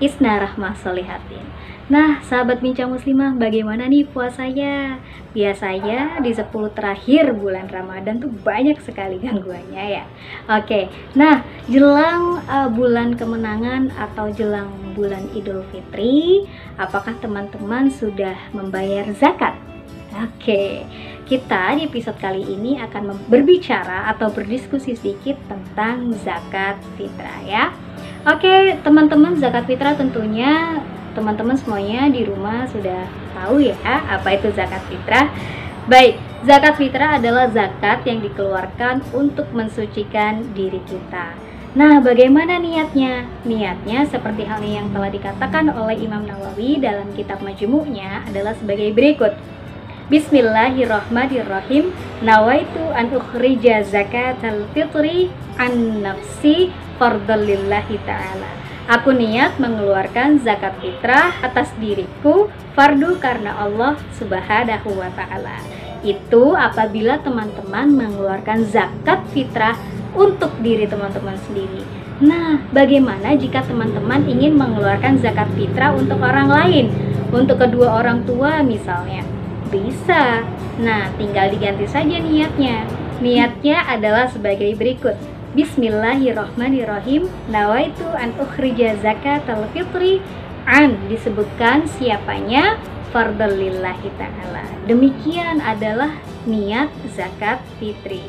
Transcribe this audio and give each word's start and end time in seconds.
Isna 0.00 0.40
Rahmah 0.40 0.80
Solihatin. 0.80 1.44
Nah, 1.90 2.22
sahabat 2.22 2.62
bincang 2.62 2.88
muslimah, 2.88 3.34
bagaimana 3.34 3.90
nih 3.90 4.06
puasanya? 4.06 5.02
Biasanya 5.34 6.22
di 6.22 6.30
10 6.30 6.46
terakhir 6.70 7.34
bulan 7.34 7.66
Ramadan 7.66 8.22
tuh 8.22 8.30
banyak 8.30 8.78
sekali 8.78 9.18
gangguannya 9.18 9.84
ya. 9.98 10.04
Oke, 10.46 10.86
nah 11.18 11.42
jelang 11.66 12.46
uh, 12.46 12.70
bulan 12.70 13.18
kemenangan 13.18 13.90
atau 13.98 14.30
jelang 14.30 14.70
bulan 14.94 15.26
Idul 15.34 15.66
Fitri, 15.74 16.46
apakah 16.78 17.18
teman-teman 17.18 17.90
sudah 17.90 18.38
membayar 18.54 19.10
zakat? 19.18 19.58
Oke, 20.10 20.86
kita 21.26 21.74
di 21.74 21.90
episode 21.90 22.18
kali 22.18 22.42
ini 22.42 22.78
akan 22.78 23.18
berbicara 23.26 24.10
atau 24.10 24.30
berdiskusi 24.30 24.94
sedikit 24.94 25.38
tentang 25.46 26.14
zakat 26.22 26.78
fitrah 26.94 27.40
ya. 27.46 27.70
Oke, 28.20 28.76
teman-teman, 28.84 29.32
zakat 29.40 29.64
fitrah 29.64 29.96
tentunya 29.96 30.84
teman-teman 31.16 31.56
semuanya 31.56 32.04
di 32.12 32.28
rumah 32.28 32.68
sudah 32.68 33.08
tahu 33.32 33.64
ya 33.64 33.72
apa 33.88 34.36
itu 34.36 34.52
zakat 34.52 34.84
fitrah. 34.92 35.32
Baik, 35.88 36.20
zakat 36.44 36.76
fitrah 36.76 37.16
adalah 37.16 37.48
zakat 37.48 38.04
yang 38.04 38.20
dikeluarkan 38.20 39.08
untuk 39.16 39.48
mensucikan 39.56 40.52
diri 40.52 40.84
kita. 40.84 41.32
Nah, 41.72 42.04
bagaimana 42.04 42.60
niatnya? 42.60 43.24
Niatnya 43.48 44.04
seperti 44.04 44.44
halnya 44.44 44.84
yang 44.84 44.92
telah 44.92 45.08
dikatakan 45.08 45.72
oleh 45.72 45.96
Imam 45.96 46.20
Nawawi 46.20 46.76
dalam 46.76 47.08
kitab 47.16 47.40
Majmu'nya 47.40 48.28
adalah 48.28 48.52
sebagai 48.52 48.92
berikut. 48.92 49.32
Bismillahirrahmanirrahim. 50.12 51.88
Nawaitu 52.20 52.84
an 52.92 53.16
ukhrija 53.16 53.80
zakatal 53.80 54.68
fitri 54.76 55.32
an 55.56 56.04
nafsi 56.04 56.68
fardalillahi 57.00 57.96
ta'ala 58.04 58.70
Aku 58.90 59.14
niat 59.14 59.54
mengeluarkan 59.62 60.42
zakat 60.42 60.74
fitrah 60.82 61.30
atas 61.46 61.70
diriku 61.78 62.50
fardu 62.74 63.22
karena 63.22 63.54
Allah 63.54 63.94
Subhanahu 64.18 64.98
wa 64.98 65.06
taala. 65.14 65.62
Itu 66.02 66.58
apabila 66.58 67.22
teman-teman 67.22 67.86
mengeluarkan 67.94 68.66
zakat 68.66 69.22
fitrah 69.30 69.78
untuk 70.10 70.50
diri 70.58 70.90
teman-teman 70.90 71.38
sendiri. 71.46 71.86
Nah, 72.18 72.66
bagaimana 72.74 73.38
jika 73.38 73.62
teman-teman 73.62 74.26
ingin 74.26 74.58
mengeluarkan 74.58 75.22
zakat 75.22 75.46
fitrah 75.54 75.94
untuk 75.94 76.18
orang 76.18 76.50
lain? 76.50 76.90
Untuk 77.30 77.62
kedua 77.62 77.94
orang 78.02 78.26
tua 78.26 78.58
misalnya. 78.66 79.22
Bisa. 79.70 80.42
Nah, 80.82 81.14
tinggal 81.14 81.46
diganti 81.54 81.86
saja 81.86 82.18
niatnya. 82.18 82.90
Niatnya 83.22 83.86
adalah 83.86 84.26
sebagai 84.26 84.74
berikut 84.74 85.14
Bismillahirrahmanirrahim. 85.50 87.26
Nawaitu 87.50 88.06
an 88.14 88.30
ukhrija 88.38 88.94
zakat 89.02 89.42
al-fitri 89.50 90.22
an 90.62 90.94
disebutkan 91.10 91.90
siapanya 91.90 92.78
fardalillahi 93.10 94.14
ta'ala. 94.14 94.62
Demikian 94.86 95.58
adalah 95.58 96.14
niat 96.46 96.86
zakat 97.10 97.58
fitri. 97.82 98.22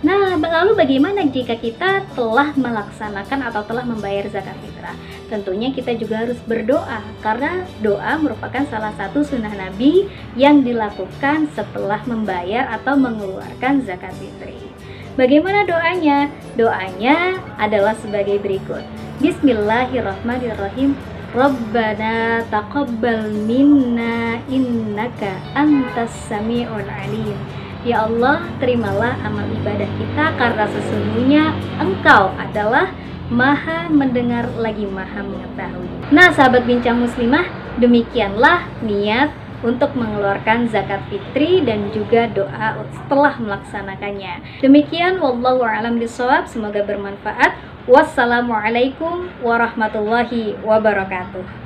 Nah, 0.00 0.40
lalu 0.40 0.72
bagaimana 0.72 1.28
jika 1.28 1.60
kita 1.60 2.08
telah 2.16 2.56
melaksanakan 2.56 3.52
atau 3.52 3.68
telah 3.68 3.84
membayar 3.84 4.32
zakat 4.32 4.56
fitrah? 4.64 4.96
Tentunya 5.28 5.76
kita 5.76 5.92
juga 5.92 6.24
harus 6.24 6.40
berdoa 6.48 7.04
karena 7.20 7.68
doa 7.84 8.16
merupakan 8.16 8.64
salah 8.72 8.96
satu 8.96 9.20
sunnah 9.20 9.52
Nabi 9.52 10.08
yang 10.40 10.64
dilakukan 10.64 11.52
setelah 11.52 12.00
membayar 12.08 12.64
atau 12.80 12.96
mengeluarkan 12.96 13.84
zakat 13.84 14.16
fitri. 14.16 14.71
Bagaimana 15.12 15.68
doanya? 15.68 16.32
Doanya 16.56 17.36
adalah 17.60 17.92
sebagai 18.00 18.40
berikut. 18.40 18.80
Bismillahirrahmanirrahim. 19.20 20.96
Rabbana 21.36 22.48
taqabbal 22.48 23.28
minna 23.44 24.40
innaka 24.48 25.36
antas 25.52 26.16
sami'ul 26.32 26.88
alim. 26.88 27.36
Ya 27.84 28.08
Allah, 28.08 28.40
terimalah 28.56 29.20
amal 29.20 29.44
ibadah 29.52 29.88
kita 30.00 30.32
karena 30.40 30.64
sesungguhnya 30.72 31.44
Engkau 31.76 32.32
adalah 32.40 32.88
Maha 33.28 33.92
mendengar 33.92 34.48
lagi 34.56 34.88
Maha 34.88 35.20
mengetahui. 35.24 36.08
Nah, 36.08 36.32
sahabat 36.32 36.64
bincang 36.64 37.04
muslimah, 37.04 37.44
demikianlah 37.76 38.64
niat 38.80 39.28
untuk 39.62 39.94
mengeluarkan 39.94 40.66
zakat 40.68 41.00
fitri 41.08 41.62
dan 41.62 41.88
juga 41.94 42.26
doa 42.30 42.82
setelah 42.92 43.34
melaksanakannya. 43.38 44.62
Demikian 44.62 45.22
wallahu 45.22 45.62
a'lam 45.62 46.02
bishawab, 46.02 46.50
semoga 46.50 46.82
bermanfaat. 46.82 47.54
Wassalamualaikum 47.86 49.26
warahmatullahi 49.42 50.54
wabarakatuh. 50.62 51.62